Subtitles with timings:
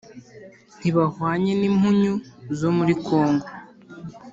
[0.79, 2.13] ntibahwanye n’impunyu
[2.59, 3.45] zo muri kongo,